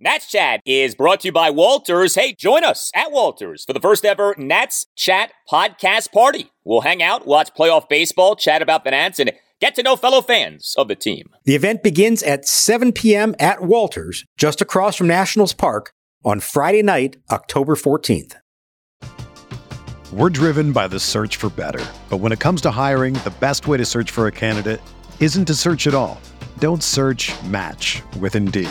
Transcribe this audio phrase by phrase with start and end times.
[0.00, 2.16] Nats Chat is brought to you by Walters.
[2.16, 6.50] Hey, join us at Walters for the first ever Nats Chat podcast party.
[6.64, 9.30] We'll hang out, watch playoff baseball, chat about the Nats, and
[9.60, 11.30] get to know fellow fans of the team.
[11.44, 13.36] The event begins at 7 p.m.
[13.38, 15.92] at Walters, just across from Nationals Park,
[16.24, 18.34] on Friday night, October 14th.
[20.12, 21.84] We're driven by the search for better.
[22.10, 24.80] But when it comes to hiring, the best way to search for a candidate
[25.20, 26.20] isn't to search at all.
[26.58, 28.70] Don't search match with Indeed.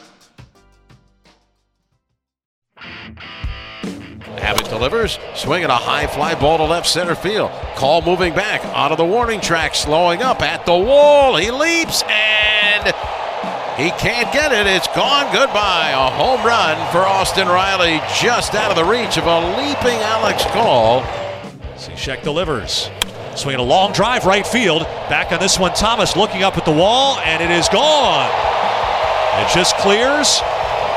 [4.51, 7.49] Abbott delivers, swinging a high fly ball to left center field.
[7.77, 11.37] Call moving back out of the warning track, slowing up at the wall.
[11.37, 12.87] He leaps and
[13.77, 14.67] he can't get it.
[14.67, 15.31] It's gone.
[15.31, 15.91] Goodbye.
[15.91, 20.43] A home run for Austin Riley, just out of the reach of a leaping Alex
[20.47, 21.01] Call.
[21.77, 22.89] Cishek delivers.
[23.35, 24.81] Swinging a long drive right field.
[25.07, 28.29] Back on this one, Thomas looking up at the wall, and it is gone.
[29.39, 30.41] It just clears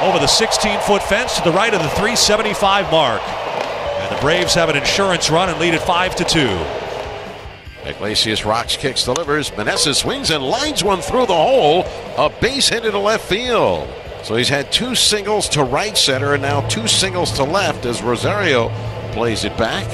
[0.01, 3.23] over the 16 foot fence to the right of the 375 mark.
[3.23, 7.89] And the Braves have an insurance run and lead at 5 to 2.
[7.89, 9.51] Iglesias rocks, kicks, delivers.
[9.53, 11.85] Meneses swings and lines one through the hole.
[12.17, 13.89] A base hit into left field.
[14.23, 18.03] So he's had two singles to right center and now two singles to left as
[18.03, 18.71] Rosario
[19.13, 19.87] plays it back.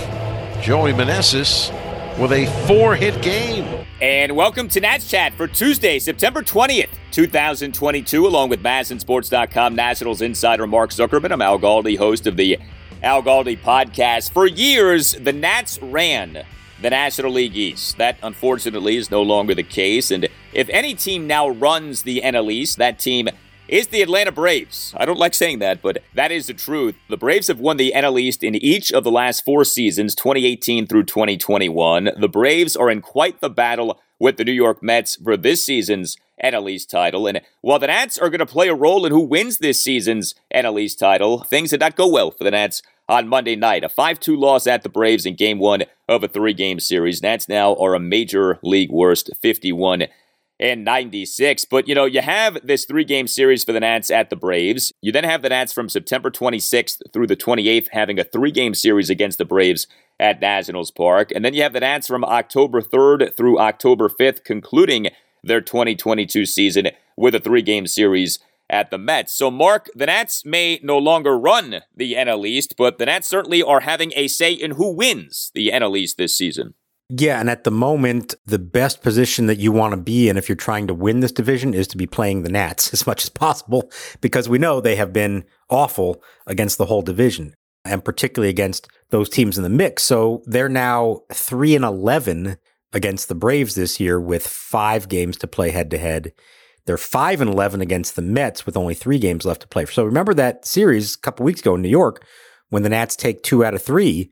[0.63, 1.71] Joey Meneses
[2.17, 3.87] with a four hit game.
[4.01, 10.67] And welcome to Nats Chat for Tuesday, September 20th, 2022, along with MASNsports.com Nationals insider
[10.67, 11.33] Mark Zuckerman.
[11.33, 12.59] I'm Al Galdi, host of the
[13.03, 14.31] Al Galdi podcast.
[14.31, 16.45] For years, the Nats ran
[16.81, 17.99] the National League East.
[17.99, 20.11] That, unfortunately, is no longer the case.
[20.11, 23.29] And if any team now runs the NL East, that team
[23.67, 24.95] is the Atlanta Braves.
[24.97, 26.97] I don't like saying that, but that is the truth.
[27.09, 30.87] The Braves have won the NL East in each of the last four seasons, 2018
[30.87, 32.11] through 2021.
[32.19, 36.17] The Braves are in quite the battle with the New York Mets for this season's
[36.45, 37.27] NL East title.
[37.27, 40.35] And while the Nats are going to play a role in who wins this season's
[40.55, 43.85] NL East title, things did not go well for the Nats on Monday night.
[43.85, 47.23] A 5 2 loss at the Braves in game one of a three game series.
[47.23, 50.07] Nats now are a major league worst 51
[50.61, 51.65] and 96.
[51.65, 54.93] But, you know, you have this three game series for the Nats at the Braves.
[55.01, 58.75] You then have the Nats from September 26th through the 28th having a three game
[58.75, 59.87] series against the Braves
[60.21, 61.33] at Nationals Park.
[61.35, 65.09] And then you have the Nats from October 3rd through October 5th concluding
[65.43, 69.33] their 2022 season with a three game series at the Mets.
[69.33, 73.63] So, Mark, the Nats may no longer run the NL East, but the Nats certainly
[73.63, 76.75] are having a say in who wins the NL East this season.
[77.13, 80.49] Yeah, and at the moment, the best position that you want to be in if
[80.49, 83.29] you're trying to win this division is to be playing the Nats as much as
[83.29, 83.91] possible
[84.21, 89.29] because we know they have been awful against the whole division and particularly against those
[89.29, 90.03] teams in the mix.
[90.05, 92.59] So they're now 3 and 11
[92.93, 96.33] against the Braves this year with 5 games to play head to head.
[96.87, 99.85] They're 5 and 11 against the Mets with only 3 games left to play.
[99.87, 102.25] So remember that series a couple weeks ago in New York
[102.69, 104.31] when the Nats take 2 out of 3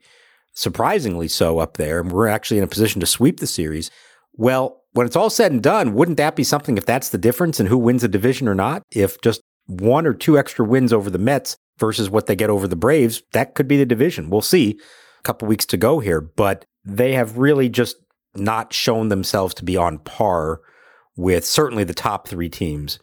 [0.53, 3.89] surprisingly so up there, and we're actually in a position to sweep the series.
[4.33, 7.59] Well, when it's all said and done, wouldn't that be something if that's the difference
[7.59, 8.83] in who wins a division or not?
[8.91, 12.67] If just one or two extra wins over the Mets versus what they get over
[12.67, 14.29] the Braves, that could be the division.
[14.29, 14.79] We'll see.
[15.19, 17.97] A couple weeks to go here, but they have really just
[18.35, 20.61] not shown themselves to be on par
[21.15, 22.99] with certainly the top three teams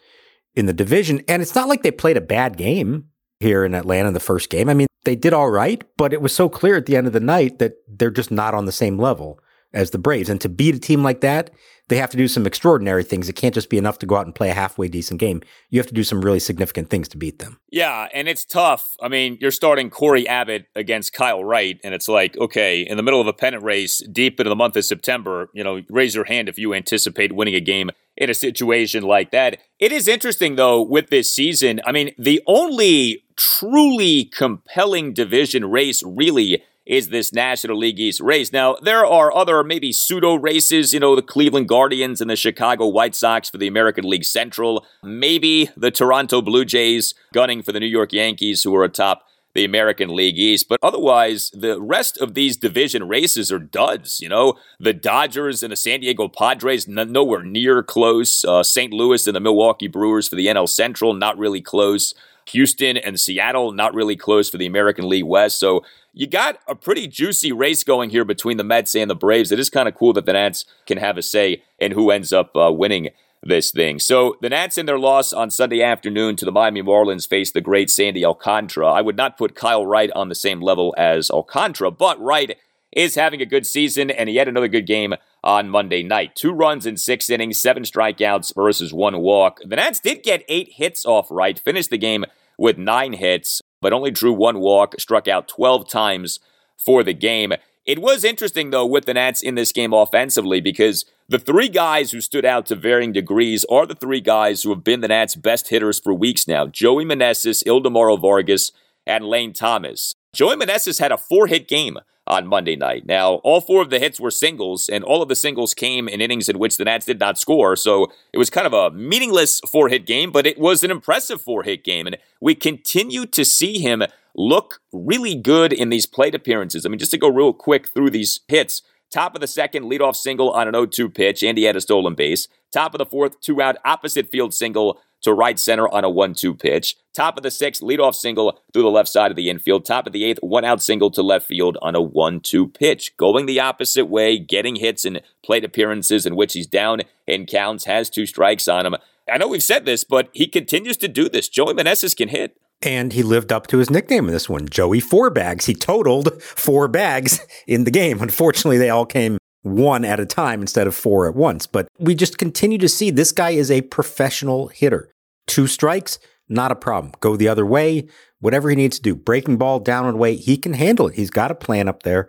[0.55, 1.23] in the division.
[1.29, 3.07] And it's not like they played a bad game
[3.41, 4.69] here in Atlanta in the first game.
[4.69, 7.13] I mean, they did all right, but it was so clear at the end of
[7.13, 9.39] the night that they're just not on the same level
[9.77, 10.29] as the Braves.
[10.29, 11.51] And to beat a team like that,
[11.89, 13.29] they have to do some extraordinary things.
[13.29, 15.41] It can't just be enough to go out and play a halfway decent game.
[15.71, 17.61] You have to do some really significant things to beat them.
[17.71, 18.97] Yeah, and it's tough.
[19.01, 23.05] I mean, you're starting Corey Abbott against Kyle Wright, and it's like, okay, in the
[23.05, 26.25] middle of a pennant race, deep into the month of September, you know, raise your
[26.25, 29.59] hand if you anticipate winning a game in a situation like that.
[29.79, 31.81] It is interesting, though, with this season.
[31.87, 38.53] I mean, the only truly compelling division race, really, is this National League East race.
[38.53, 42.87] Now, there are other maybe pseudo races, you know, the Cleveland Guardians and the Chicago
[42.87, 47.81] White Sox for the American League Central, maybe the Toronto Blue Jays gunning for the
[47.81, 49.25] New York Yankees, who are atop
[49.57, 50.69] the American League East.
[50.69, 54.21] But otherwise, the rest of these division races are duds.
[54.21, 58.45] You know, the Dodgers and the San Diego Padres, n- nowhere near close.
[58.45, 58.93] Uh, St.
[58.93, 62.15] Louis and the Milwaukee Brewers for the NL Central, not really close.
[62.51, 65.59] Houston and Seattle, not really close for the American League West.
[65.59, 65.83] So
[66.17, 69.53] you got a pretty juicy race going here between the Mets and the Braves.
[69.53, 72.33] It is kind of cool that the Nats can have a say in who ends
[72.33, 73.11] up uh, winning
[73.43, 73.99] this thing.
[73.99, 77.61] So the Nats in their loss on Sunday afternoon to the Miami Marlins faced the
[77.61, 78.89] great Sandy Alcantara.
[78.89, 82.57] I would not put Kyle Wright on the same level as Alcantara, but Wright
[82.93, 85.15] is having a good season, and he had another good game
[85.45, 86.35] on Monday night.
[86.35, 89.61] Two runs in six innings, seven strikeouts versus one walk.
[89.63, 92.25] The Nats did get eight hits off Wright, finished the game
[92.57, 96.41] with nine hits but only drew one walk, struck out 12 times
[96.77, 97.53] for the game.
[97.85, 102.11] It was interesting, though, with the Nats in this game offensively because the three guys
[102.11, 105.37] who stood out to varying degrees are the three guys who have been the Nats'
[105.37, 108.73] best hitters for weeks now Joey Meneses, Ildemaro Vargas,
[109.07, 110.17] and Lane Thomas.
[110.33, 113.07] Joey Meneses had a four hit game on Monday night.
[113.07, 116.21] Now, all four of the hits were singles, and all of the singles came in
[116.21, 117.77] innings in which the Nats did not score.
[117.77, 121.41] So it was kind of a meaningless four hit game, but it was an impressive
[121.41, 122.07] four hit game.
[122.07, 124.03] And we continue to see him
[124.35, 126.85] look really good in these plate appearances.
[126.85, 128.83] I mean, just to go real quick through these hits.
[129.11, 131.81] Top of the second, leadoff single on an 0 2 pitch, and he had a
[131.81, 132.49] stolen base.
[132.73, 136.35] Top of the fourth, two out opposite field single to right center on a 1
[136.35, 136.97] 2 pitch.
[137.13, 139.85] Top of the sixth, leadoff single through the left side of the infield.
[139.85, 143.17] Top of the eighth, one out single to left field on a 1 2 pitch.
[143.17, 147.87] Going the opposite way, getting hits and plate appearances in which he's down in counts,
[147.87, 148.95] has two strikes on him.
[149.29, 151.49] I know we've said this, but he continues to do this.
[151.49, 152.57] Joey Meneses can hit.
[152.83, 155.67] And he lived up to his nickname in this one, Joey Four Bags.
[155.67, 158.21] He totaled four bags in the game.
[158.21, 161.67] Unfortunately, they all came one at a time instead of four at once.
[161.67, 165.11] But we just continue to see this guy is a professional hitter.
[165.47, 167.13] Two strikes, not a problem.
[167.21, 168.09] Go the other way,
[168.41, 169.15] whatever he needs to do.
[169.15, 171.15] Breaking ball down and away, he can handle it.
[171.15, 172.29] He's got a plan up there.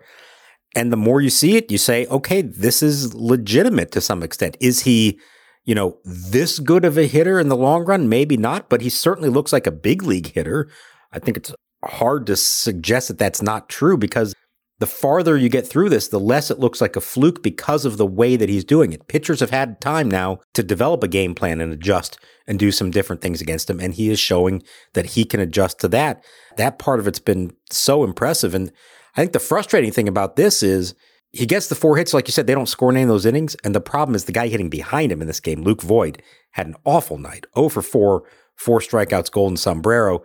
[0.74, 4.56] And the more you see it, you say, okay, this is legitimate to some extent.
[4.60, 5.18] Is he,
[5.64, 8.08] you know, this good of a hitter in the long run?
[8.08, 10.68] Maybe not, but he certainly looks like a big league hitter.
[11.12, 11.54] I think it's
[11.84, 14.34] hard to suggest that that's not true because
[14.80, 17.96] the farther you get through this, the less it looks like a fluke because of
[17.96, 19.08] the way that he's doing it.
[19.08, 22.90] Pitchers have had time now to develop a game plan and adjust and do some
[22.90, 23.80] different things against him.
[23.80, 24.62] And he is showing
[24.94, 26.24] that he can adjust to that.
[26.56, 28.54] That part of it's been so impressive.
[28.54, 28.72] And
[29.16, 30.94] I think the frustrating thing about this is
[31.32, 32.14] he gets the four hits.
[32.14, 33.56] Like you said, they don't score any of those innings.
[33.64, 36.22] And the problem is the guy hitting behind him in this game, Luke Voit,
[36.52, 38.22] had an awful night 0 for 4,
[38.54, 40.22] four strikeouts, golden sombrero.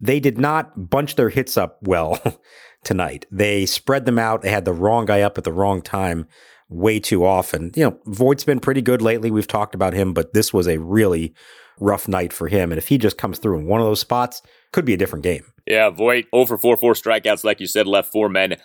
[0.00, 2.20] They did not bunch their hits up well.
[2.86, 3.26] tonight.
[3.30, 4.40] They spread them out.
[4.40, 6.26] They had the wrong guy up at the wrong time
[6.68, 7.72] way too often.
[7.76, 9.30] You know, Voit's been pretty good lately.
[9.30, 11.34] We've talked about him, but this was a really
[11.78, 12.72] rough night for him.
[12.72, 14.40] And if he just comes through in one of those spots,
[14.72, 15.44] could be a different game.
[15.66, 18.56] Yeah, Voit over 4 4 strikeouts, like you said, left four men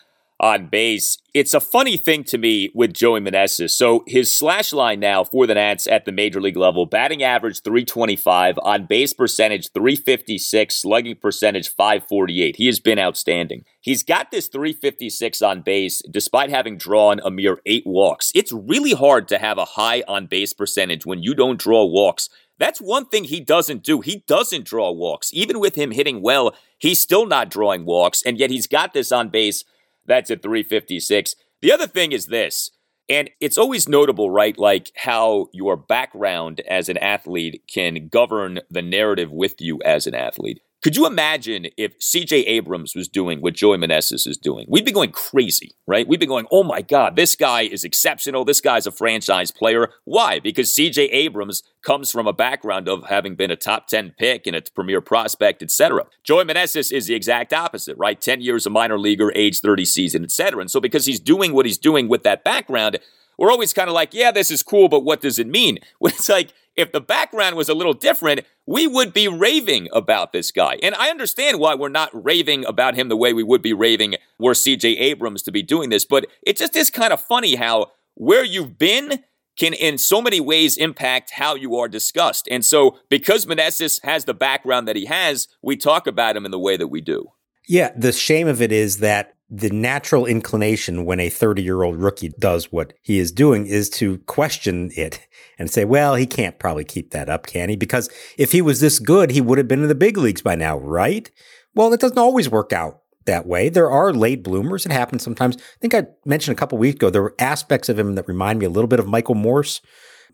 [0.41, 1.19] on base.
[1.33, 3.69] It's a funny thing to me with Joey Meneses.
[3.69, 7.61] So his slash line now for the Nats at the major league level, batting average
[7.61, 12.55] 325, on base percentage 356, slugging percentage 548.
[12.57, 13.63] He has been outstanding.
[13.79, 18.31] He's got this 356 on base despite having drawn a mere eight walks.
[18.35, 22.29] It's really hard to have a high on base percentage when you don't draw walks.
[22.57, 24.01] That's one thing he doesn't do.
[24.01, 25.31] He doesn't draw walks.
[25.33, 29.11] Even with him hitting well, he's still not drawing walks, and yet he's got this
[29.11, 29.63] on base
[30.11, 31.35] that's at 356.
[31.61, 32.71] The other thing is this,
[33.09, 34.57] and it's always notable, right?
[34.57, 40.15] Like how your background as an athlete can govern the narrative with you as an
[40.15, 40.61] athlete.
[40.81, 44.65] Could you imagine if CJ Abrams was doing what Joey Meneses is doing?
[44.67, 46.07] We'd be going crazy, right?
[46.07, 48.45] We'd be going, oh my God, this guy is exceptional.
[48.45, 49.89] This guy's a franchise player.
[50.05, 50.39] Why?
[50.39, 54.55] Because CJ Abrams comes from a background of having been a top 10 pick and
[54.55, 56.07] a premier prospect, etc.
[56.23, 58.19] Joey Meneses is the exact opposite, right?
[58.19, 60.61] 10 years a minor leaguer, age 30 season, etc.
[60.61, 62.97] And so because he's doing what he's doing with that background,
[63.41, 65.79] we're always kind of like, yeah, this is cool, but what does it mean?
[66.01, 70.51] It's like, if the background was a little different, we would be raving about this
[70.51, 70.77] guy.
[70.83, 74.15] And I understand why we're not raving about him the way we would be raving
[74.37, 77.87] were CJ Abrams to be doing this, but it just is kind of funny how
[78.13, 79.23] where you've been
[79.57, 82.47] can in so many ways impact how you are discussed.
[82.51, 86.51] And so because Meneses has the background that he has, we talk about him in
[86.51, 87.31] the way that we do.
[87.67, 91.97] Yeah, the shame of it is that the natural inclination when a 30 year old
[91.97, 95.27] rookie does what he is doing is to question it
[95.59, 97.75] and say, well, he can't probably keep that up, can he?
[97.75, 100.55] Because if he was this good, he would have been in the big leagues by
[100.55, 101.29] now, right?
[101.75, 103.67] Well, it doesn't always work out that way.
[103.67, 104.85] There are late bloomers.
[104.85, 105.57] It happens sometimes.
[105.57, 108.59] I think I mentioned a couple weeks ago, there were aspects of him that remind
[108.59, 109.81] me a little bit of Michael Morse.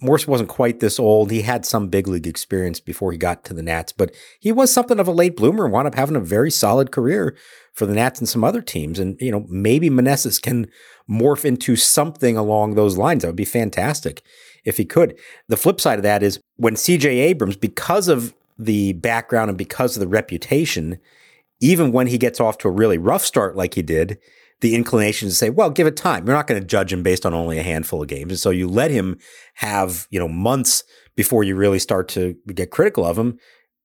[0.01, 1.31] Morse wasn't quite this old.
[1.31, 4.71] He had some big league experience before he got to the Nats, but he was
[4.71, 7.35] something of a late bloomer and wound up having a very solid career
[7.73, 8.99] for the Nats and some other teams.
[8.99, 10.67] And, you know, maybe Meneses can
[11.09, 13.21] morph into something along those lines.
[13.21, 14.21] That would be fantastic
[14.65, 15.17] if he could.
[15.47, 19.95] The flip side of that is when CJ Abrams, because of the background and because
[19.95, 20.99] of the reputation,
[21.59, 24.19] even when he gets off to a really rough start like he did,
[24.61, 26.25] the inclination to say, well, give it time.
[26.25, 28.31] You're not going to judge him based on only a handful of games.
[28.31, 29.19] And so you let him
[29.55, 30.83] have, you know, months
[31.15, 33.37] before you really start to get critical of him.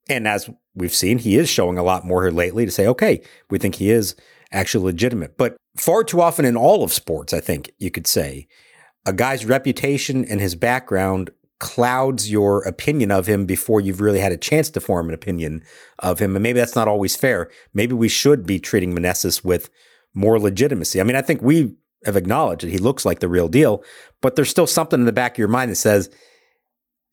[0.09, 3.23] And as we've seen, he is showing a lot more here lately to say, okay,
[3.50, 4.17] we think he is
[4.50, 5.37] actually legitimate.
[5.37, 8.47] But far too often in all of sports, I think you could say,
[9.05, 14.33] a guy's reputation and his background clouds your opinion of him before you've really had
[14.33, 15.62] a chance to form an opinion
[16.00, 16.35] of him.
[16.35, 17.50] And maybe that's not always fair.
[17.73, 19.71] Maybe we should be treating Meneses with
[20.14, 21.00] more legitimacy.
[21.00, 23.83] I mean, I think we have acknowledged that he looks like the real deal,
[24.21, 26.11] but there's still something in the back of your mind that says,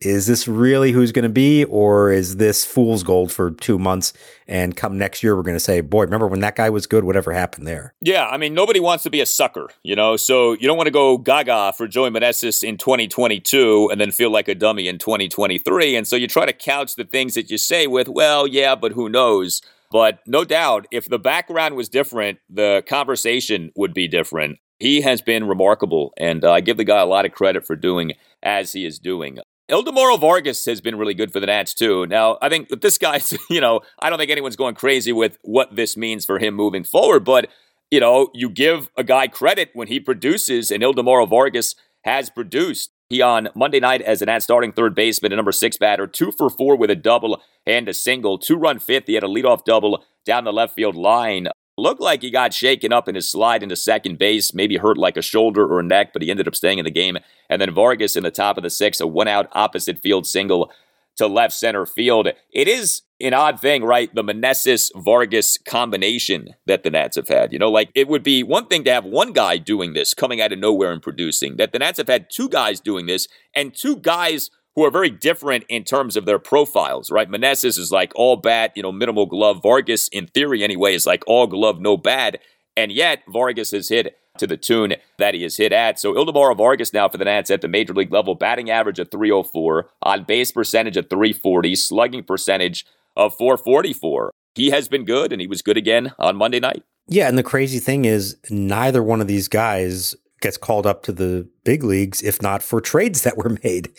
[0.01, 4.13] is this really who's going to be, or is this fool's gold for two months?
[4.48, 7.03] And come next year, we're going to say, boy, remember when that guy was good?
[7.03, 7.94] Whatever happened there?
[8.00, 10.15] Yeah, I mean, nobody wants to be a sucker, you know.
[10.15, 14.32] So you don't want to go gaga for Joey Meneses in 2022 and then feel
[14.32, 15.98] like a dummy in 2023.
[15.98, 18.94] And so you try to couch the things that you say with, well, yeah, but
[18.94, 19.62] who knows?
[19.91, 24.60] But no doubt, if the background was different, the conversation would be different.
[24.79, 27.75] He has been remarkable, and uh, I give the guy a lot of credit for
[27.75, 29.39] doing as he is doing.
[29.69, 32.08] Ildemaro Vargas has been really good for the Nats too.
[32.08, 35.75] Now, I think this guy's, you know, I don't think anyone's going crazy with what
[35.75, 37.50] this means for him moving forward, but
[37.91, 42.91] you know, you give a guy credit when he produces, and Ildemaro Vargas has produced.
[43.10, 46.32] He on Monday night as an at starting third baseman, a number six batter, two
[46.32, 49.08] for four with a double and a single, two run fifth.
[49.08, 51.48] He had a leadoff double down the left field line.
[51.75, 55.18] Looked like he got shaken up in his slide into second base, maybe hurt like
[55.18, 57.18] a shoulder or a neck, but he ended up staying in the game.
[57.50, 60.72] And then Vargas in the top of the sixth, a one out opposite field single
[61.16, 62.28] to left center field.
[62.51, 64.14] It is an odd thing, right?
[64.14, 67.52] The Meneses Vargas combination that the Nats have had.
[67.52, 70.42] You know, like it would be one thing to have one guy doing this, coming
[70.42, 71.58] out of nowhere and producing.
[71.58, 75.10] That the Nats have had two guys doing this, and two guys who are very
[75.10, 77.30] different in terms of their profiles, right?
[77.30, 79.62] Meneses is like all bat, you know, minimal glove.
[79.62, 82.40] Vargas, in theory anyway, is like all glove, no bad.
[82.78, 86.00] And yet, Vargas has hit to the tune that he has hit at.
[86.00, 89.12] So Ildemaro Vargas now for the Nats at the major league level, batting average of
[89.12, 92.86] 304, on base percentage of 340, slugging percentage
[93.20, 94.32] of 444.
[94.56, 96.84] He has been good, and he was good again on Monday night.
[97.08, 101.12] Yeah, and the crazy thing is, neither one of these guys gets called up to
[101.12, 103.92] the big leagues if not for trades that were made.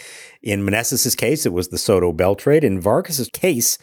[0.43, 2.65] In Meneses' case, it was the Soto Bell trade.
[2.65, 3.79] In Vargas' case,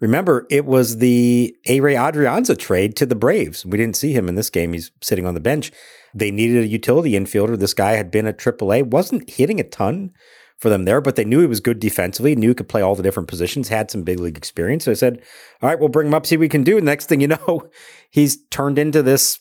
[0.00, 3.66] remember, it was the Ehire Adrianza trade to the Braves.
[3.66, 4.72] We didn't see him in this game.
[4.72, 5.70] He's sitting on the bench.
[6.14, 7.58] They needed a utility infielder.
[7.58, 10.12] This guy had been at AAA, wasn't hitting a ton,
[10.58, 12.96] for them there, but they knew he was good defensively, knew he could play all
[12.96, 14.84] the different positions, had some big league experience.
[14.84, 15.22] So I said,
[15.62, 16.76] all right, we'll bring him up, see what we can do.
[16.76, 17.70] And next thing you know,
[18.10, 19.40] he's turned into this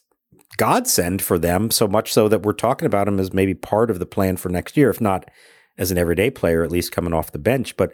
[0.58, 4.00] godsend for them, so much so that we're talking about him as maybe part of
[4.00, 5.30] the plan for next year, if not
[5.78, 7.76] as an everyday player, at least coming off the bench.
[7.78, 7.92] But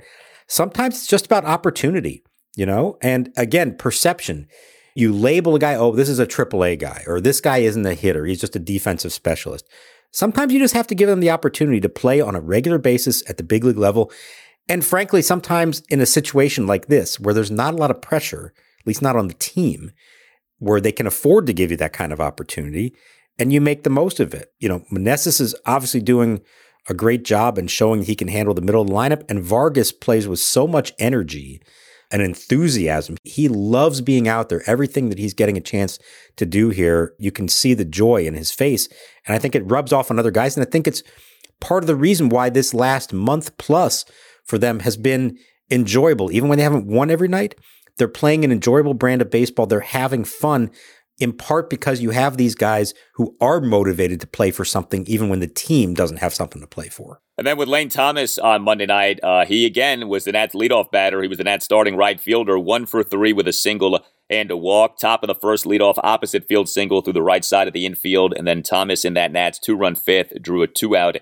[0.48, 2.24] sometimes it's just about opportunity,
[2.56, 2.98] you know?
[3.01, 4.48] And again, perception.
[4.96, 7.96] You label a guy, oh, this is a AAA guy, or this guy isn't a
[7.96, 9.68] hitter, he's just a defensive specialist.
[10.13, 13.27] Sometimes you just have to give them the opportunity to play on a regular basis
[13.27, 14.12] at the big league level.
[14.70, 18.53] And frankly, sometimes in a situation like this, where there's not a lot of pressure,
[18.79, 19.91] at least not on the team,
[20.60, 22.96] where they can afford to give you that kind of opportunity
[23.39, 24.53] and you make the most of it.
[24.60, 26.41] You know, Meneses is obviously doing
[26.88, 29.29] a great job and showing he can handle the middle of the lineup.
[29.29, 31.62] And Vargas plays with so much energy
[32.13, 33.17] and enthusiasm.
[33.24, 34.62] He loves being out there.
[34.67, 35.98] Everything that he's getting a chance
[36.38, 38.88] to do here, you can see the joy in his face.
[39.25, 40.55] And I think it rubs off on other guys.
[40.55, 41.01] And I think it's
[41.60, 44.05] part of the reason why this last month plus
[44.46, 45.39] for them has been
[45.72, 46.32] enjoyable.
[46.32, 47.55] Even when they haven't won every night,
[47.98, 49.65] they're playing an enjoyable brand of baseball.
[49.65, 50.70] They're having fun
[51.24, 55.30] in part because you have these guys who are motivated to play for something, even
[55.30, 57.22] when the team doesn't have something to play for.
[57.38, 60.92] And then with Lane Thomas on Monday night, uh, he again was the Nats leadoff
[60.92, 61.22] batter.
[61.22, 64.58] He was the Nats starting right fielder, one for three with a single and a
[64.58, 65.00] walk.
[65.00, 68.34] Top of the first leadoff, opposite field single through the right side of the infield.
[68.38, 71.18] And then Thomas in that Nats two run fifth drew a two out,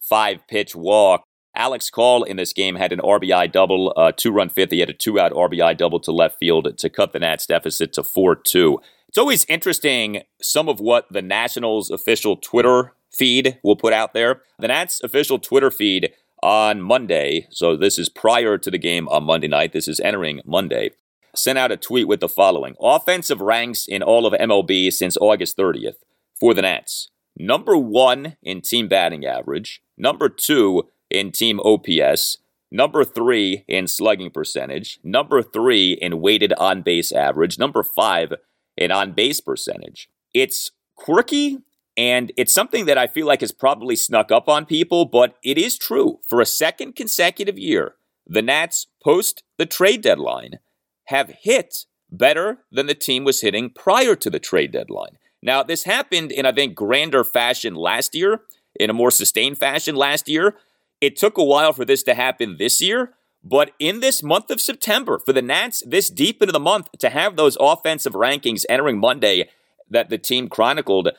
[0.00, 1.24] five pitch walk.
[1.56, 4.70] Alex Call in this game had an RBI double, uh, two run fifth.
[4.70, 7.94] He had a two out RBI double to left field to cut the Nats deficit
[7.94, 8.78] to 4 2.
[9.16, 14.42] It's always interesting some of what the Nationals official Twitter feed will put out there.
[14.58, 19.24] The Nats official Twitter feed on Monday, so this is prior to the game on
[19.24, 20.90] Monday night, this is entering Monday,
[21.34, 25.56] sent out a tweet with the following Offensive ranks in all of MLB since August
[25.56, 25.96] 30th
[26.38, 27.08] for the Nats.
[27.38, 32.36] Number one in team batting average, number two in team OPS,
[32.70, 38.34] number three in slugging percentage, number three in weighted on base average, number five
[38.76, 40.08] in on base percentage.
[40.34, 41.58] It's quirky
[41.96, 45.56] and it's something that I feel like has probably snuck up on people, but it
[45.56, 46.18] is true.
[46.28, 47.94] For a second consecutive year,
[48.26, 50.58] the Nats, post the trade deadline,
[51.04, 55.18] have hit better than the team was hitting prior to the trade deadline.
[55.42, 58.42] Now, this happened in, I think, grander fashion last year,
[58.78, 60.56] in a more sustained fashion last year.
[61.00, 63.14] It took a while for this to happen this year,
[63.48, 67.10] but in this month of September, for the Nats, this deep into the month, to
[67.10, 69.48] have those offensive rankings entering Monday
[69.88, 71.10] that the team chronicled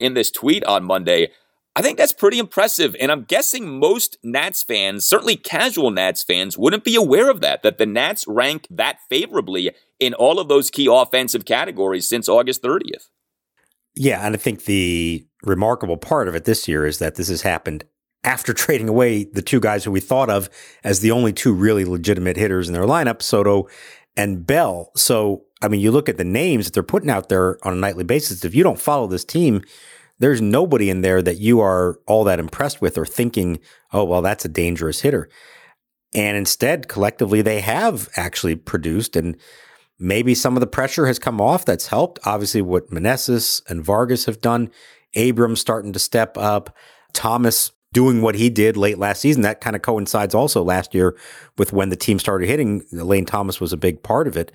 [0.00, 1.30] in this tweet on Monday,
[1.76, 2.96] I think that's pretty impressive.
[2.98, 7.62] And I'm guessing most Nats fans, certainly casual Nats fans, wouldn't be aware of that,
[7.62, 12.62] that the Nats rank that favorably in all of those key offensive categories since August
[12.62, 13.10] 30th.
[13.94, 14.26] Yeah.
[14.26, 17.84] And I think the remarkable part of it this year is that this has happened
[18.26, 20.50] after trading away the two guys who we thought of
[20.84, 23.68] as the only two really legitimate hitters in their lineup, Soto
[24.16, 24.90] and Bell.
[24.96, 27.76] So, I mean, you look at the names that they're putting out there on a
[27.76, 28.44] nightly basis.
[28.44, 29.62] If you don't follow this team,
[30.18, 33.60] there's nobody in there that you are all that impressed with or thinking,
[33.92, 35.28] oh, well, that's a dangerous hitter.
[36.14, 39.36] And instead, collectively, they have actually produced, and
[39.98, 41.64] maybe some of the pressure has come off.
[41.66, 42.18] That's helped.
[42.24, 44.70] Obviously, what Meneses and Vargas have done,
[45.14, 46.74] Abrams starting to step up,
[47.12, 49.40] Thomas doing what he did late last season.
[49.40, 51.16] That kind of coincides also last year
[51.56, 52.84] with when the team started hitting.
[52.92, 54.52] Lane Thomas was a big part of it.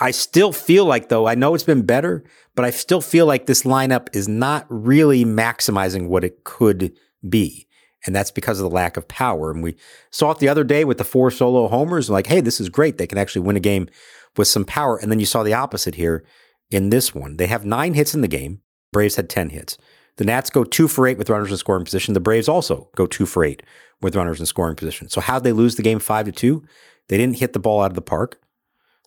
[0.00, 2.24] I still feel like, though, I know it's been better,
[2.56, 6.92] but I still feel like this lineup is not really maximizing what it could
[7.28, 7.68] be.
[8.04, 9.52] And that's because of the lack of power.
[9.52, 9.76] And we
[10.10, 12.98] saw it the other day with the four solo homers, like, hey, this is great.
[12.98, 13.88] They can actually win a game
[14.36, 14.96] with some power.
[14.96, 16.24] And then you saw the opposite here
[16.68, 17.36] in this one.
[17.36, 18.60] They have nine hits in the game.
[18.92, 19.78] Braves had 10 hits.
[20.16, 22.14] The Nats go two for eight with runners in scoring position.
[22.14, 23.62] The Braves also go two for eight
[24.00, 25.08] with runners in scoring position.
[25.08, 26.64] So how'd they lose the game five to two?
[27.08, 28.40] They didn't hit the ball out of the park.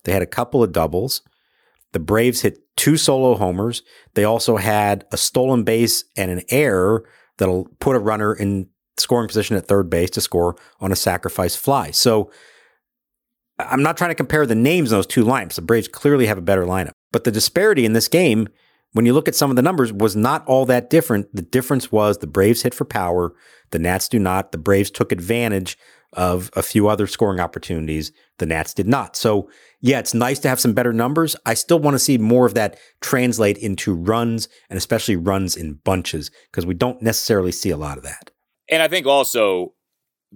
[0.04, 1.22] They had a couple of doubles.
[1.92, 3.82] The Braves hit two solo homers.
[4.14, 9.28] They also had a stolen base and an error that'll put a runner in scoring
[9.28, 11.90] position at third base to score on a sacrifice fly.
[11.90, 12.30] So
[13.58, 15.54] I'm not trying to compare the names of those two lineups.
[15.54, 16.92] The Braves clearly have a better lineup.
[17.12, 18.48] But the disparity in this game
[18.92, 21.34] when you look at some of the numbers, was not all that different.
[21.34, 23.34] The difference was the Braves hit for power,
[23.70, 24.52] the Nats do not.
[24.52, 25.76] The Braves took advantage
[26.12, 28.12] of a few other scoring opportunities.
[28.38, 29.16] The Nats did not.
[29.16, 31.36] So, yeah, it's nice to have some better numbers.
[31.44, 35.74] I still want to see more of that translate into runs and especially runs in
[35.74, 38.30] bunches because we don't necessarily see a lot of that.
[38.70, 39.74] And I think also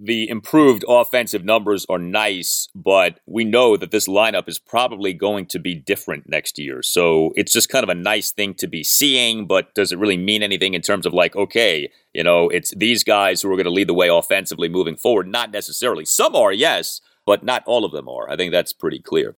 [0.02, 5.44] the improved offensive numbers are nice, but we know that this lineup is probably going
[5.46, 6.82] to be different next year.
[6.82, 10.16] So it's just kind of a nice thing to be seeing, but does it really
[10.16, 13.64] mean anything in terms of like, okay, you know, it's these guys who are going
[13.64, 15.28] to lead the way offensively moving forward?
[15.28, 16.06] Not necessarily.
[16.06, 18.30] Some are, yes, but not all of them are.
[18.30, 19.36] I think that's pretty clear.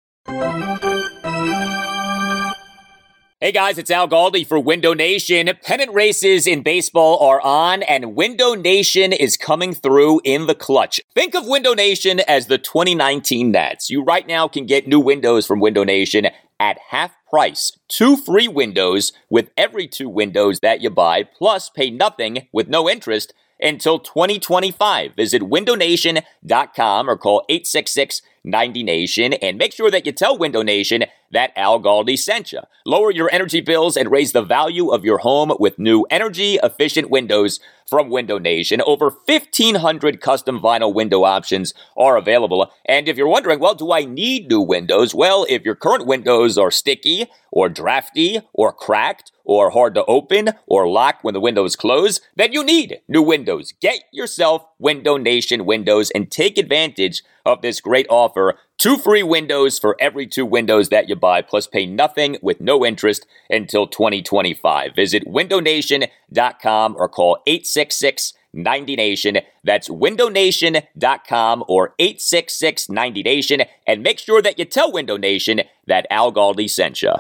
[3.43, 5.49] Hey guys, it's Al Galdi for Window Nation.
[5.63, 11.01] Pennant races in baseball are on, and Window Nation is coming through in the clutch.
[11.15, 13.89] Think of Window Nation as the 2019 Nats.
[13.89, 16.27] You right now can get new windows from Window Nation
[16.61, 17.73] at half price.
[17.89, 22.91] Two free windows with every two windows that you buy, plus pay nothing with no
[22.91, 25.15] interest until 2025.
[25.15, 31.05] Visit windownation.com or call 866 90 Nation and make sure that you tell Window Nation
[31.31, 32.61] that Al Galdi sent you.
[32.85, 37.11] Lower your energy bills and raise the value of your home with new energy efficient
[37.11, 38.81] windows from Window Nation.
[38.87, 42.73] Over 1,500 custom vinyl window options are available.
[42.87, 45.15] And if you're wondering, well, do I need new windows?
[45.15, 50.51] Well, if your current windows are sticky or drafty or cracked or hard to open
[50.67, 53.73] or lock when the windows close, then you need new windows.
[53.81, 58.59] Get yourself Window Nation windows and take advantage of this great offer.
[58.79, 62.85] Two free windows for every two windows that you buy, plus pay nothing with no
[62.85, 64.95] interest until 2025.
[64.97, 69.39] Visit windownation.com or call 866 90 Nation.
[69.63, 73.63] That's windownation.com or 866 90 Nation.
[73.87, 77.13] And make sure that you tell Window Nation that Al Galdi sent you.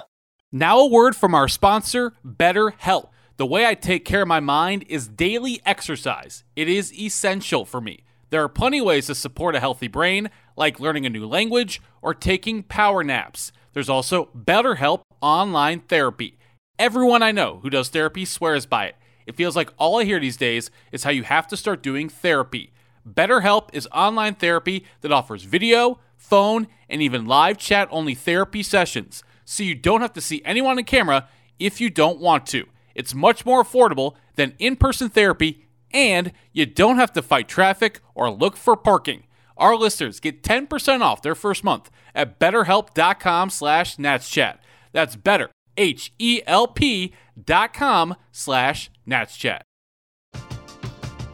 [0.53, 3.11] Now, a word from our sponsor, BetterHelp.
[3.40, 6.44] The way I take care of my mind is daily exercise.
[6.57, 8.05] It is essential for me.
[8.29, 11.81] There are plenty of ways to support a healthy brain, like learning a new language
[12.03, 13.50] or taking power naps.
[13.72, 16.37] There's also BetterHelp online therapy.
[16.79, 18.96] Everyone I know who does therapy swears by it.
[19.26, 22.11] It feels like all I hear these days is how you have to start doing
[22.11, 22.74] therapy.
[23.09, 29.24] BetterHelp is online therapy that offers video, phone, and even live chat only therapy sessions,
[29.46, 31.26] so you don't have to see anyone on camera
[31.59, 32.66] if you don't want to.
[33.00, 38.02] It's much more affordable than in person therapy, and you don't have to fight traffic
[38.14, 39.22] or look for parking.
[39.56, 44.58] Our listeners get 10% off their first month at betterhelp.com slash natschat.
[44.92, 49.62] That's better, H-E-L-P dot com slash natschat.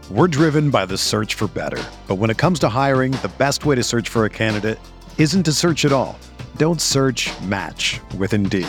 [0.09, 1.83] We're driven by the search for better.
[2.07, 4.79] But when it comes to hiring, the best way to search for a candidate
[5.19, 6.17] isn't to search at all.
[6.59, 8.69] Don't search match with Indeed.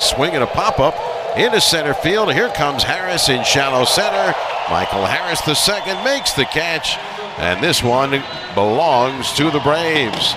[0.00, 0.94] Swinging a pop up
[1.36, 2.32] into center field.
[2.32, 4.32] Here comes Harris in shallow center.
[4.70, 6.96] Michael Harris, the second, makes the catch.
[7.38, 8.22] And this one
[8.54, 10.34] belongs to the Braves.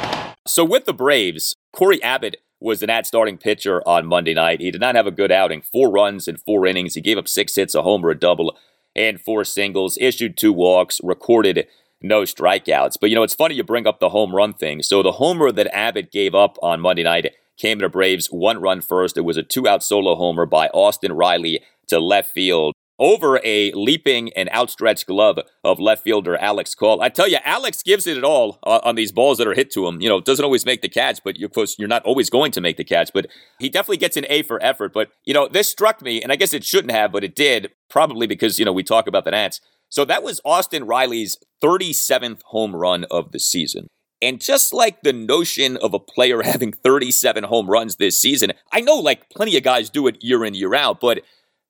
[0.47, 4.61] So with the Braves, Corey Abbott was the Nat starting pitcher on Monday night.
[4.61, 5.61] He did not have a good outing.
[5.61, 6.95] Four runs in four innings.
[6.95, 8.57] He gave up six hits, a homer, a double,
[8.95, 9.97] and four singles.
[10.01, 10.99] Issued two walks.
[11.03, 11.67] Recorded
[12.01, 12.97] no strikeouts.
[12.99, 14.83] But you know, it's funny you bring up the home run thing.
[14.83, 18.81] So the homer that Abbott gave up on Monday night came to Braves one run
[18.81, 19.17] first.
[19.17, 23.71] It was a two out solo homer by Austin Riley to left field over a
[23.73, 27.01] leaping and outstretched glove of left fielder Alex Call.
[27.01, 29.71] I tell you, Alex gives it at all uh, on these balls that are hit
[29.71, 30.01] to him.
[30.01, 32.61] You know, doesn't always make the catch, but of course, you're not always going to
[32.61, 33.27] make the catch, but
[33.59, 34.93] he definitely gets an A for effort.
[34.93, 37.71] But, you know, this struck me, and I guess it shouldn't have, but it did,
[37.89, 39.61] probably because, you know, we talk about the Nats.
[39.89, 43.87] So that was Austin Riley's 37th home run of the season.
[44.21, 48.81] And just like the notion of a player having 37 home runs this season, I
[48.81, 51.21] know like plenty of guys do it year in, year out, but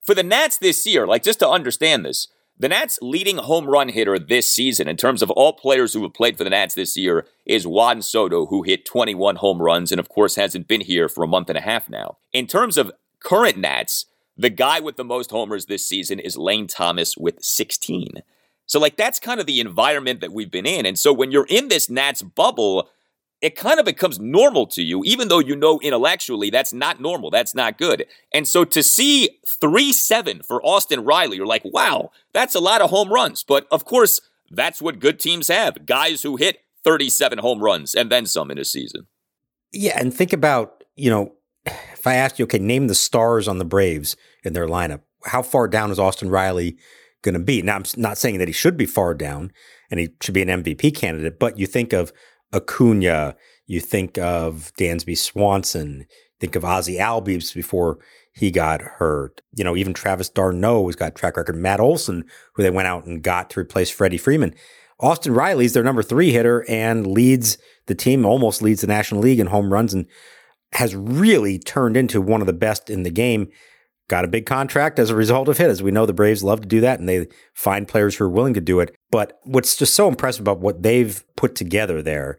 [0.04, 2.28] for the Nats this year, like just to understand this,
[2.60, 6.14] the Nats' leading home run hitter this season, in terms of all players who have
[6.14, 10.00] played for the Nats this year, is Juan Soto, who hit 21 home runs and,
[10.00, 12.16] of course, hasn't been here for a month and a half now.
[12.32, 12.90] In terms of
[13.22, 14.06] current Nats,
[14.38, 18.22] the guy with the most homers this season is Lane Thomas with 16.
[18.66, 20.86] So, like, that's kind of the environment that we've been in.
[20.86, 22.88] And so, when you're in this Nats bubble,
[23.40, 27.30] it kind of becomes normal to you, even though you know intellectually that's not normal,
[27.30, 28.06] that's not good.
[28.32, 32.80] And so to see 3 7 for Austin Riley, you're like, wow, that's a lot
[32.80, 33.44] of home runs.
[33.44, 34.20] But of course,
[34.50, 38.58] that's what good teams have guys who hit 37 home runs and then some in
[38.58, 39.06] a season.
[39.72, 39.98] Yeah.
[39.98, 41.32] And think about, you know,
[41.92, 45.42] if I ask you, okay, name the stars on the Braves in their lineup, how
[45.42, 46.76] far down is Austin Riley
[47.22, 47.62] going to be?
[47.62, 49.52] Now, I'm not saying that he should be far down
[49.90, 52.12] and he should be an MVP candidate, but you think of
[52.52, 56.06] Acuna, you think of Dansby Swanson,
[56.40, 57.98] think of Ozzie Albies before
[58.32, 59.40] he got hurt.
[59.56, 61.56] You know, even Travis d'Arnaud has got track record.
[61.56, 64.54] Matt Olson, who they went out and got to replace Freddie Freeman.
[65.00, 69.40] Austin Riley's their number three hitter and leads the team, almost leads the National League
[69.40, 70.06] in home runs and
[70.72, 73.48] has really turned into one of the best in the game.
[74.08, 75.68] Got a big contract as a result of it.
[75.68, 78.30] As we know, the Braves love to do that and they find players who are
[78.30, 78.94] willing to do it.
[79.10, 82.38] But what's just so impressive about what they've put together there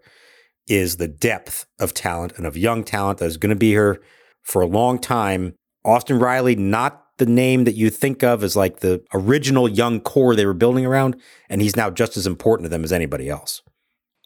[0.68, 4.02] is the depth of talent and of young talent that is going to be here
[4.44, 5.56] for a long time.
[5.84, 10.36] Austin Riley, not the name that you think of as like the original young core
[10.36, 11.15] they were building around,
[11.50, 13.62] and he's now just as important to them as anybody else.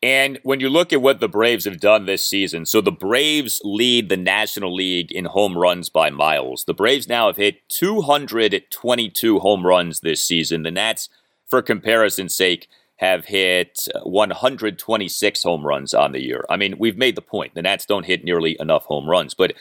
[0.04, 3.62] And when you look at what the Braves have done this season, so the Braves
[3.64, 6.66] lead the National League in home runs by miles.
[6.66, 10.64] The Braves now have hit 222 home runs this season.
[10.64, 11.08] The Nats,
[11.48, 16.44] for comparison's sake, have hit 126 home runs on the year.
[16.50, 17.56] I mean, we've made the point.
[17.56, 19.54] The Nats don't hit nearly enough home runs, but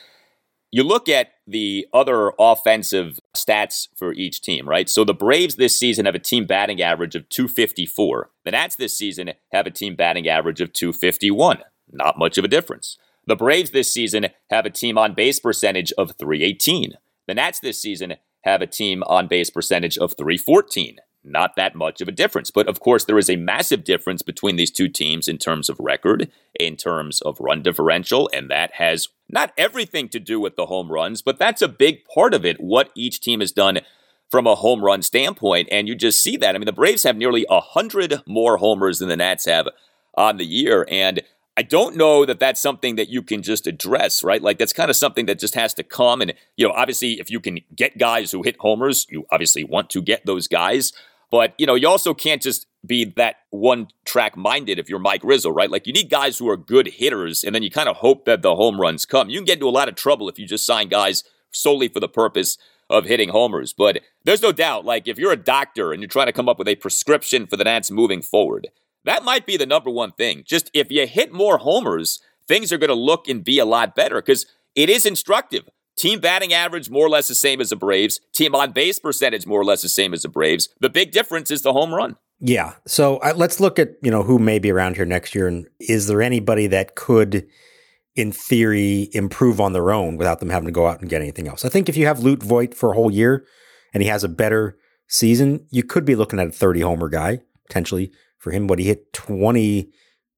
[0.72, 4.88] you look at the other offensive stats for each team, right?
[4.88, 8.31] So the Braves this season have a team batting average of 254.
[8.44, 11.59] The Nats this season have a team batting average of 251.
[11.90, 12.96] Not much of a difference.
[13.26, 16.94] The Braves this season have a team on base percentage of 318.
[17.26, 22.00] The Nats this season have a team on base percentage of 314 not that much
[22.00, 22.50] of a difference.
[22.50, 25.78] But of course, there is a massive difference between these two teams in terms of
[25.78, 30.66] record, in terms of run differential, and that has not everything to do with the
[30.66, 33.80] home runs, but that's a big part of it, what each team has done
[34.30, 35.68] from a home run standpoint.
[35.70, 36.54] And you just see that.
[36.54, 39.68] I mean, the Braves have nearly 100 more homers than the Nats have
[40.14, 40.87] on the year.
[40.90, 41.22] And
[41.56, 44.40] I don't know that that's something that you can just address, right?
[44.40, 46.22] Like that's kind of something that just has to come.
[46.22, 49.90] And, you know, obviously, if you can get guys who hit homers, you obviously want
[49.90, 50.94] to get those guys.
[51.33, 55.23] But, you know, you also can't just be that one track minded if you're Mike
[55.25, 55.71] Rizzo, right?
[55.71, 58.42] Like you need guys who are good hitters and then you kind of hope that
[58.42, 59.31] the home runs come.
[59.31, 62.01] You can get into a lot of trouble if you just sign guys solely for
[62.01, 62.59] the purpose
[62.90, 63.73] of hitting homers.
[63.73, 66.59] But there's no doubt, like if you're a doctor and you're trying to come up
[66.59, 68.68] with a prescription for the Nats moving forward,
[69.05, 70.45] that might be the number one thing.
[70.47, 73.97] Just if you hit more homers, things are going to look and be a lot
[73.97, 75.66] better because it is instructive.
[75.96, 78.20] Team batting average more or less the same as the Braves.
[78.33, 80.68] Team on base percentage more or less the same as the Braves.
[80.81, 82.16] The big difference is the home run.
[82.40, 82.74] Yeah.
[82.87, 85.66] So uh, let's look at you know who may be around here next year, and
[85.78, 87.46] is there anybody that could,
[88.16, 91.46] in theory, improve on their own without them having to go out and get anything
[91.46, 91.64] else?
[91.64, 93.46] I think if you have Luke Voit for a whole year,
[93.94, 94.78] and he has a better
[95.09, 98.66] season, you could be looking at a thirty homer guy potentially for him.
[98.66, 99.88] What he hit 20,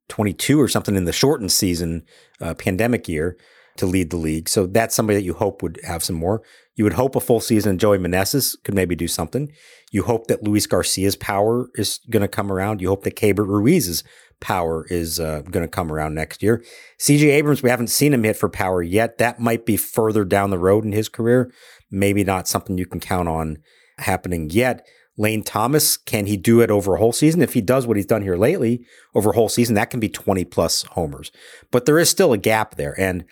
[0.09, 2.05] 22 or something in the shortened season,
[2.41, 3.39] uh, pandemic year
[3.77, 4.49] to lead the league.
[4.49, 6.43] So that's somebody that you hope would have some more.
[6.77, 9.53] You would hope a full season Joey Meneses could maybe do something.
[9.93, 12.81] You hope that Luis Garcia's power is going to come around.
[12.81, 14.03] You hope that Keibert Ruiz's
[14.41, 16.63] power is uh, going to come around next year.
[16.99, 19.19] CJ Abrams, we haven't seen him hit for power yet.
[19.19, 21.53] That might be further down the road in his career.
[21.91, 23.59] Maybe not something you can count on
[23.99, 24.87] happening yet.
[25.17, 27.41] Lane Thomas, can he do it over a whole season?
[27.41, 28.85] If he does what he's done here lately
[29.15, 31.31] over a whole season, that can be 20 plus homers.
[31.71, 32.99] But there is still a gap there.
[32.99, 33.25] And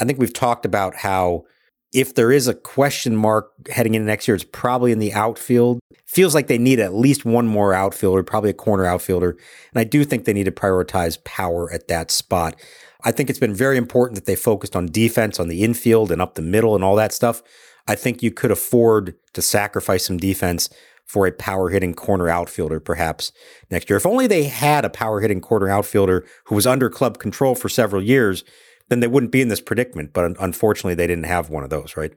[0.00, 1.44] I think we've talked about how
[1.92, 5.80] if there is a question mark heading into next year, it's probably in the outfield.
[6.06, 9.30] Feels like they need at least one more outfielder, probably a corner outfielder.
[9.72, 12.56] And I do think they need to prioritize power at that spot.
[13.04, 16.22] I think it's been very important that they focused on defense on the infield and
[16.22, 17.42] up the middle and all that stuff.
[17.86, 20.70] I think you could afford to sacrifice some defense
[21.06, 23.32] for a power hitting corner outfielder perhaps
[23.68, 23.96] next year.
[23.96, 27.68] If only they had a power hitting corner outfielder who was under club control for
[27.68, 28.44] several years
[28.90, 30.12] then they wouldn't be in this predicament.
[30.12, 32.12] But unfortunately, they didn't have one of those, right?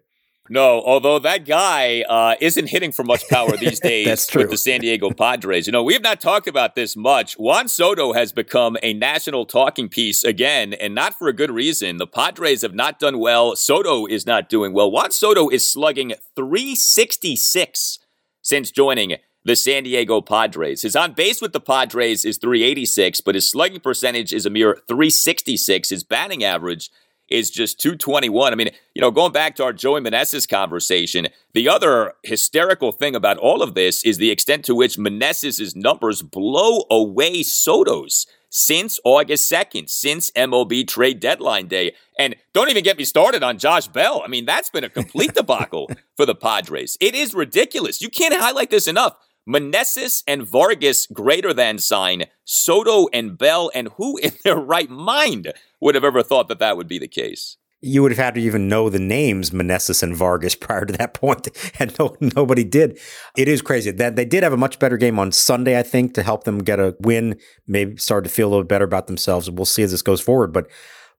[0.50, 4.82] No, although that guy uh, isn't hitting for much power these days with the San
[4.82, 5.68] Diego Padres.
[5.68, 7.36] You know, we have not talked about this much.
[7.36, 11.96] Juan Soto has become a national talking piece again, and not for a good reason.
[11.96, 13.56] The Padres have not done well.
[13.56, 14.92] Soto is not doing well.
[14.92, 18.00] Juan Soto is slugging 366
[18.42, 20.82] since joining the San Diego Padres.
[20.82, 24.82] His on base with the Padres is 386, but his slugging percentage is a mere
[24.88, 25.90] 366.
[25.90, 26.90] His batting average
[27.30, 28.54] is just 221.
[28.54, 33.16] I mean, you know, going back to our Joey Meneses conversation, the other hysterical thing
[33.16, 39.00] about all of this is the extent to which Meneses' numbers blow away Soto's since
[39.04, 41.96] August 2nd, since MLB trade deadline day.
[42.20, 44.22] And don't even get me started on Josh Bell.
[44.24, 46.96] I mean, that's been a complete debacle for the Padres.
[47.02, 48.00] It is ridiculous.
[48.00, 49.18] You can't highlight this enough.
[49.48, 55.52] Meneses and Vargas greater than sign, Soto and Bell, and who in their right mind
[55.82, 57.58] would have ever thought that that would be the case?
[57.82, 61.14] You would have had to even know the names Meneses and Vargas prior to that
[61.14, 62.98] point, and no, nobody did.
[63.36, 66.14] It is crazy that they did have a much better game on Sunday, I think,
[66.14, 69.52] to help them get a win, maybe start to feel a little better about themselves.
[69.52, 70.68] We'll see as this goes forward, but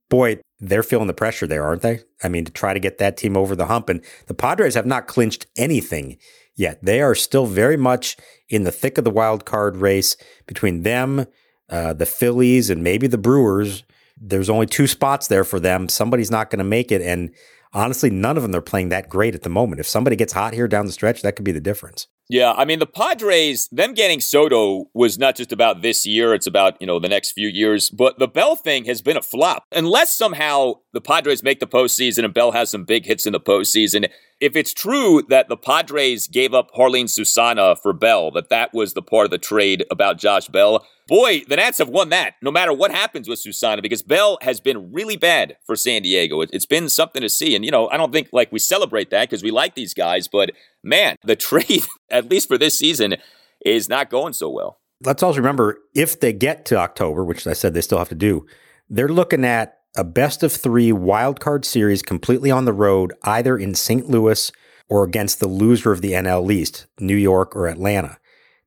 [0.08, 2.00] boy, they're feeling the pressure there, aren't they?
[2.22, 4.86] I mean, to try to get that team over the hump, and the Padres have
[4.86, 6.16] not clinched anything
[6.56, 6.84] yet.
[6.84, 8.16] They are still very much
[8.48, 11.26] in the thick of the wild card race between them,
[11.68, 13.84] uh, the Phillies, and maybe the Brewers.
[14.16, 15.88] There's only two spots there for them.
[15.88, 17.02] Somebody's not going to make it.
[17.02, 17.30] And
[17.72, 19.80] honestly, none of them are playing that great at the moment.
[19.80, 22.06] If somebody gets hot here down the stretch, that could be the difference.
[22.30, 26.46] Yeah, I mean the Padres, them getting Soto was not just about this year, it's
[26.46, 27.90] about, you know, the next few years.
[27.90, 29.64] But the Bell thing has been a flop.
[29.72, 33.40] Unless somehow the Padres make the postseason and Bell has some big hits in the
[33.40, 34.08] postseason.
[34.40, 38.94] If it's true that the Padres gave up Jarlin Susana for Bell, that that was
[38.94, 42.50] the part of the trade about Josh Bell, boy, the Nats have won that no
[42.50, 46.40] matter what happens with Susana because Bell has been really bad for San Diego.
[46.40, 47.54] It's been something to see.
[47.54, 50.28] And, you know, I don't think like we celebrate that because we like these guys,
[50.28, 50.50] but
[50.82, 53.16] man, the trade, at least for this season,
[53.64, 54.80] is not going so well.
[55.02, 58.14] Let's also remember if they get to October, which I said they still have to
[58.14, 58.46] do,
[58.88, 63.56] they're looking at a best of three wild card series completely on the road, either
[63.56, 64.08] in St.
[64.08, 64.50] Louis
[64.88, 68.18] or against the loser of the NL East, New York or Atlanta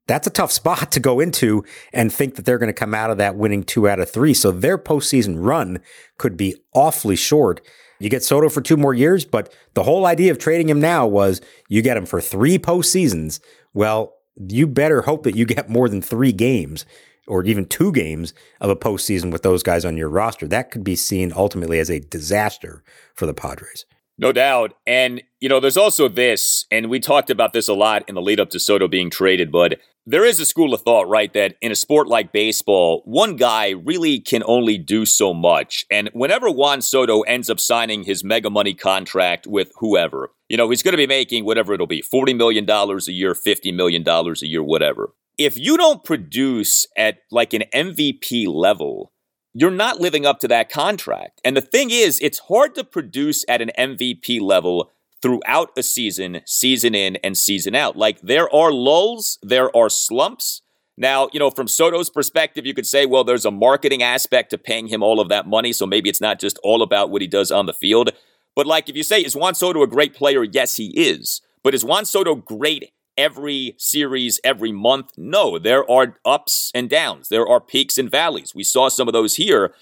[0.08, 3.12] that's a tough spot to go into and think that they're going to come out
[3.12, 4.34] of that winning two out of three.
[4.34, 5.80] So their postseason run
[6.18, 7.62] could be awfully short.
[8.00, 11.06] You get Soto for two more years, but the whole idea of trading him now
[11.06, 13.40] was you get him for three postseasons.
[13.74, 16.86] Well, you better hope that you get more than three games
[17.28, 20.48] or even two games of a postseason with those guys on your roster.
[20.48, 23.86] That could be seen ultimately as a disaster for the Padres.
[24.18, 24.74] No doubt.
[24.86, 28.22] And, you know, there's also this, and we talked about this a lot in the
[28.22, 31.56] lead up to Soto being traded, but there is a school of thought, right, that
[31.62, 35.86] in a sport like baseball, one guy really can only do so much.
[35.92, 40.70] And whenever Juan Soto ends up signing his mega money contract with whoever, you know,
[40.70, 44.46] he's going to be making whatever it'll be $40 million a year, $50 million a
[44.46, 45.12] year, whatever.
[45.38, 49.12] If you don't produce at like an MVP level,
[49.60, 51.42] you're not living up to that contract.
[51.44, 56.42] And the thing is, it's hard to produce at an MVP level throughout a season,
[56.46, 57.98] season in and season out.
[57.98, 60.62] Like there are lulls, there are slumps.
[60.96, 64.60] Now, you know, from Soto's perspective, you could say, well, there's a marketing aspect to
[64.60, 65.74] paying him all of that money.
[65.74, 68.12] So maybe it's not just all about what he does on the field.
[68.56, 70.44] But like if you say, is Juan Soto a great player?
[70.44, 71.42] Yes, he is.
[71.64, 75.12] But is Juan Soto great every series, every month.
[75.18, 77.30] No, there are ups and downs.
[77.30, 78.54] There are peaks and valleys.
[78.54, 79.74] We saw some of those here.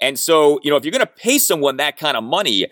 [0.00, 2.66] And so, you know, if you're going to pay someone that kind of money,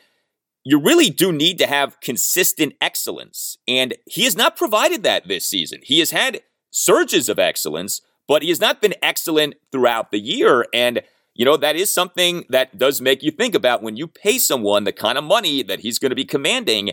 [0.64, 3.58] you really do need to have consistent excellence.
[3.66, 5.80] And he has not provided that this season.
[5.82, 10.66] He has had surges of excellence, but he has not been excellent throughout the year.
[10.72, 11.02] And,
[11.34, 14.84] you know, that is something that does make you think about when you pay someone
[14.84, 16.92] the kind of money that he's going to be commanding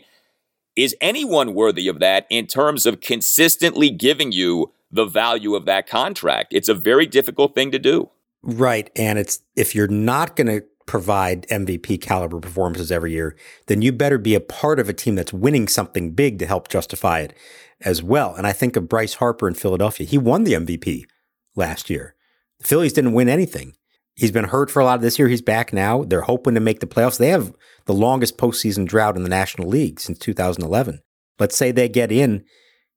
[0.80, 5.88] is anyone worthy of that in terms of consistently giving you the value of that
[5.88, 6.54] contract?
[6.54, 8.10] It's a very difficult thing to do.
[8.42, 8.89] Right.
[8.96, 13.36] And it's if you're not going to provide MVP caliber performances every year,
[13.68, 16.70] then you better be a part of a team that's winning something big to help
[16.70, 17.36] justify it
[17.82, 18.34] as well.
[18.34, 20.08] And I think of Bryce Harper in Philadelphia.
[20.08, 21.04] He won the MVP
[21.56, 22.15] last year.
[22.60, 23.74] The Phillies didn't win anything.
[24.19, 25.29] He's been hurt for a lot of this year.
[25.29, 26.03] He's back now.
[26.03, 27.17] They're hoping to make the playoffs.
[27.17, 27.53] They have
[27.86, 30.99] the longest postseason drought in the National League since 2011.
[31.39, 32.43] Let's say they get in.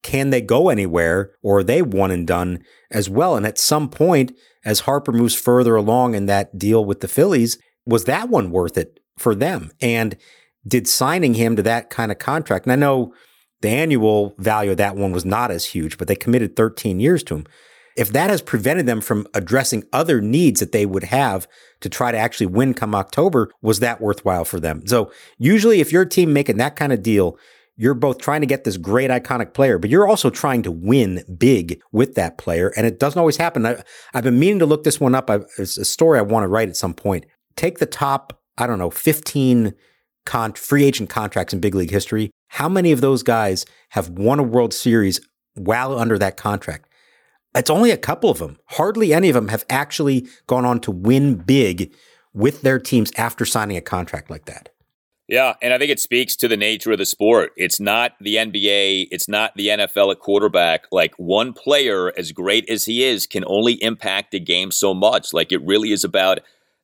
[0.03, 3.37] Can they go anywhere or are they one and done as well?
[3.37, 4.33] And at some point,
[4.65, 7.57] as Harper moves further along in that deal with the Phillies,
[7.87, 9.71] was that one worth it for them?
[9.81, 10.17] And
[10.67, 13.15] did signing him to that kind of contract, and I know
[13.61, 17.23] the annual value of that one was not as huge, but they committed 13 years
[17.25, 17.47] to him
[17.97, 21.47] if that has prevented them from addressing other needs that they would have
[21.81, 24.87] to try to actually win come October, was that worthwhile for them?
[24.87, 27.39] So usually if you're a team making that kind of deal,
[27.77, 31.25] you're both trying to get this great iconic player, but you're also trying to win
[31.39, 32.73] big with that player.
[32.77, 33.65] And it doesn't always happen.
[33.65, 35.31] I, have been meaning to look this one up.
[35.31, 37.25] I, it's a story I want to write at some point.
[37.57, 39.75] Take the top, I don't know, 15
[40.27, 42.31] con- free agent contracts in big league history.
[42.49, 45.21] How many of those guys have won a World Series
[45.55, 46.92] while under that contract?
[47.55, 48.59] It's only a couple of them.
[48.67, 51.93] Hardly any of them have actually gone on to win big
[52.33, 54.71] with their teams after signing a contract like that.
[55.29, 57.53] Yeah, and I think it speaks to the nature of the sport.
[57.57, 60.87] It's not the NBA, it's not the NFL at quarterback.
[60.91, 65.33] Like one player, as great as he is, can only impact the game so much.
[65.33, 66.41] Like it really is about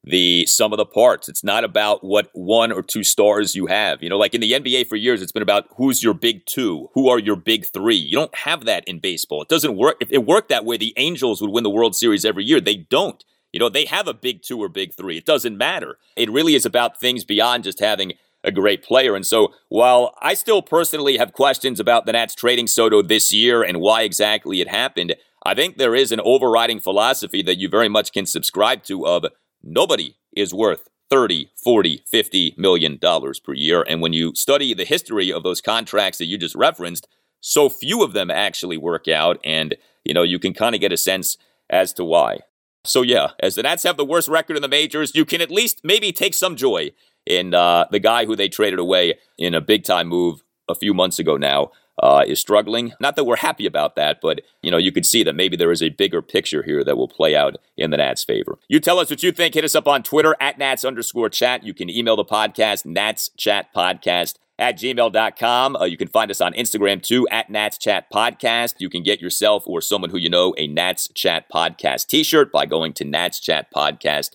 [0.08, 1.28] the sum of the parts.
[1.28, 4.02] It's not about what one or two stars you have.
[4.02, 6.88] You know, like in the NBA for years, it's been about who's your big two,
[6.94, 7.96] who are your big three.
[7.96, 9.42] You don't have that in baseball.
[9.42, 9.96] It doesn't work.
[10.00, 12.60] If it worked that way, the Angels would win the World Series every year.
[12.60, 13.22] They don't.
[13.52, 15.16] You know, they have a big two or big three.
[15.16, 15.98] It doesn't matter.
[16.16, 18.12] It really is about things beyond just having
[18.44, 19.16] a great player.
[19.16, 23.62] And so while I still personally have questions about the Nats trading Soto this year
[23.62, 27.88] and why exactly it happened, I think there is an overriding philosophy that you very
[27.88, 29.26] much can subscribe to of
[29.62, 33.84] Nobody is worth 30, 40, 50 million dollars per year.
[33.88, 37.08] And when you study the history of those contracts that you just referenced,
[37.40, 39.38] so few of them actually work out.
[39.44, 41.36] And, you know, you can kind of get a sense
[41.70, 42.40] as to why.
[42.84, 45.50] So, yeah, as the Nats have the worst record in the majors, you can at
[45.50, 46.92] least maybe take some joy
[47.26, 50.94] in uh, the guy who they traded away in a big time move a few
[50.94, 51.70] months ago now
[52.02, 52.92] uh, is struggling.
[53.00, 55.72] Not that we're happy about that, but you know you could see that maybe there
[55.72, 58.58] is a bigger picture here that will play out in the Nats' favor.
[58.68, 59.54] You tell us what you think.
[59.54, 61.64] Hit us up on Twitter at Nats underscore chat.
[61.64, 65.76] You can email the podcast, Nats Chat Podcast at gmail.com.
[65.76, 68.74] Uh, you can find us on Instagram too, at Nats Chat Podcast.
[68.78, 72.50] You can get yourself or someone who you know a Nats Chat Podcast t shirt
[72.52, 74.30] by going to Nats Chat Podcast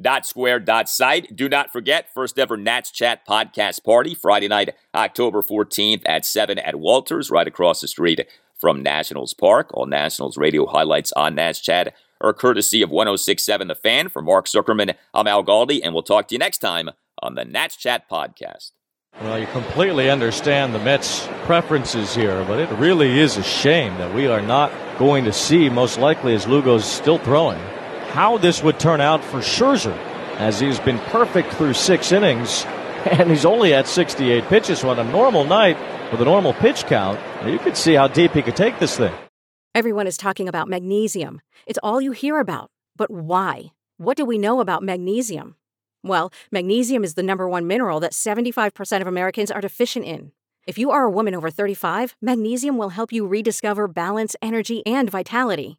[0.00, 1.34] dot square dot site.
[1.34, 6.58] Do not forget, first ever Nats Chat podcast party, Friday night, October 14th at 7
[6.58, 8.26] at Walters, right across the street
[8.60, 9.70] from Nationals Park.
[9.74, 14.08] All Nationals radio highlights on Nats Chat are courtesy of 1067 The Fan.
[14.08, 16.90] For Mark Zuckerman, I'm Al Galdi, and we'll talk to you next time
[17.22, 18.72] on the Nats Chat podcast.
[19.20, 24.14] Well, you completely understand the Mets' preferences here, but it really is a shame that
[24.14, 27.58] we are not going to see, most likely as Lugo's still throwing,
[28.16, 29.94] how this would turn out for Scherzer,
[30.38, 32.64] as he's been perfect through six innings,
[33.10, 34.78] and he's only at 68 pitches.
[34.78, 35.76] So on a normal night
[36.10, 39.12] with a normal pitch count, you could see how deep he could take this thing.
[39.74, 41.42] Everyone is talking about magnesium.
[41.66, 42.70] It's all you hear about.
[42.96, 43.72] But why?
[43.98, 45.56] What do we know about magnesium?
[46.02, 50.32] Well, magnesium is the number one mineral that 75% of Americans are deficient in.
[50.66, 55.10] If you are a woman over 35, magnesium will help you rediscover balance, energy, and
[55.10, 55.78] vitality.